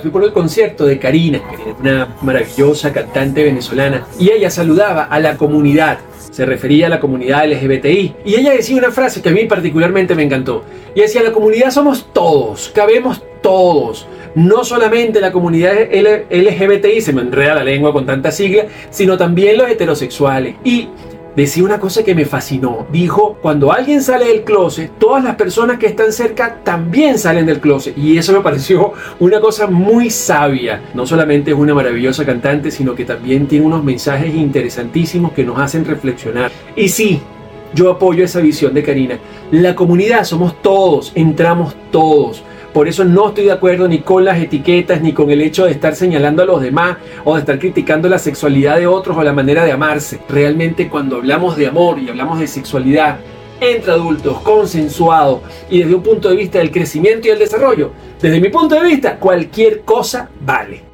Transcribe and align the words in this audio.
Fui 0.00 0.12
por 0.12 0.22
el 0.22 0.32
concierto 0.32 0.86
de 0.86 1.00
Karina, 1.00 1.42
una 1.80 2.14
maravillosa 2.22 2.92
cantante 2.92 3.42
venezolana, 3.42 4.06
y 4.20 4.30
ella 4.30 4.48
saludaba 4.48 5.02
a 5.02 5.18
la 5.18 5.36
comunidad, 5.36 5.98
se 6.30 6.46
refería 6.46 6.86
a 6.86 6.90
la 6.90 7.00
comunidad 7.00 7.44
LGBTI, 7.50 8.14
y 8.24 8.36
ella 8.36 8.52
decía 8.52 8.76
una 8.76 8.92
frase 8.92 9.20
que 9.20 9.30
a 9.30 9.32
mí 9.32 9.46
particularmente 9.46 10.14
me 10.14 10.22
encantó, 10.22 10.62
y 10.94 11.00
decía, 11.00 11.24
la 11.24 11.32
comunidad 11.32 11.72
somos 11.72 12.06
todos, 12.12 12.70
cabemos 12.72 13.20
todos, 13.42 14.06
no 14.36 14.62
solamente 14.62 15.20
la 15.20 15.32
comunidad 15.32 15.74
LGBTI, 15.74 17.00
se 17.00 17.12
me 17.12 17.22
enreda 17.22 17.56
la 17.56 17.64
lengua 17.64 17.92
con 17.92 18.06
tanta 18.06 18.30
sigla, 18.30 18.66
sino 18.90 19.18
también 19.18 19.58
los 19.58 19.68
heterosexuales. 19.68 20.54
Y 20.62 20.88
decía 21.36 21.64
una 21.64 21.78
cosa 21.78 22.02
que 22.02 22.14
me 22.14 22.24
fascinó. 22.24 22.86
Dijo, 22.90 23.38
cuando 23.40 23.72
alguien 23.72 24.02
sale 24.02 24.26
del 24.26 24.44
closet, 24.44 24.92
todas 24.98 25.22
las 25.24 25.36
personas 25.36 25.78
que 25.78 25.86
están 25.86 26.12
cerca 26.12 26.60
también 26.64 27.18
salen 27.18 27.46
del 27.46 27.60
closet. 27.60 27.96
Y 27.96 28.18
eso 28.18 28.32
me 28.32 28.40
pareció 28.40 28.92
una 29.18 29.40
cosa 29.40 29.66
muy 29.66 30.10
sabia. 30.10 30.82
No 30.94 31.06
solamente 31.06 31.50
es 31.50 31.56
una 31.56 31.74
maravillosa 31.74 32.24
cantante, 32.24 32.70
sino 32.70 32.94
que 32.94 33.04
también 33.04 33.46
tiene 33.46 33.66
unos 33.66 33.84
mensajes 33.84 34.34
interesantísimos 34.34 35.32
que 35.32 35.44
nos 35.44 35.58
hacen 35.58 35.84
reflexionar. 35.84 36.50
Y 36.76 36.88
sí, 36.88 37.20
yo 37.74 37.90
apoyo 37.90 38.24
esa 38.24 38.40
visión 38.40 38.74
de 38.74 38.82
Karina. 38.82 39.18
La 39.50 39.74
comunidad 39.74 40.24
somos 40.24 40.60
todos, 40.62 41.12
entramos 41.14 41.74
todos. 41.90 42.42
Por 42.72 42.86
eso 42.86 43.04
no 43.04 43.28
estoy 43.28 43.44
de 43.44 43.52
acuerdo 43.52 43.88
ni 43.88 43.98
con 43.98 44.24
las 44.24 44.38
etiquetas, 44.38 45.00
ni 45.02 45.12
con 45.12 45.30
el 45.30 45.40
hecho 45.40 45.64
de 45.64 45.72
estar 45.72 45.96
señalando 45.96 46.42
a 46.42 46.46
los 46.46 46.62
demás 46.62 46.98
o 47.24 47.34
de 47.34 47.40
estar 47.40 47.58
criticando 47.58 48.08
la 48.08 48.18
sexualidad 48.18 48.76
de 48.76 48.86
otros 48.86 49.16
o 49.16 49.22
la 49.22 49.32
manera 49.32 49.64
de 49.64 49.72
amarse. 49.72 50.20
Realmente 50.28 50.88
cuando 50.88 51.16
hablamos 51.16 51.56
de 51.56 51.66
amor 51.66 51.98
y 51.98 52.08
hablamos 52.08 52.38
de 52.38 52.46
sexualidad 52.46 53.18
entre 53.60 53.92
adultos, 53.92 54.40
consensuado 54.40 55.42
y 55.68 55.80
desde 55.80 55.94
un 55.94 56.02
punto 56.02 56.30
de 56.30 56.36
vista 56.36 56.58
del 56.58 56.70
crecimiento 56.70 57.28
y 57.28 57.30
el 57.30 57.38
desarrollo, 57.38 57.90
desde 58.20 58.40
mi 58.40 58.48
punto 58.48 58.76
de 58.76 58.86
vista, 58.86 59.16
cualquier 59.16 59.82
cosa 59.82 60.30
vale. 60.40 60.89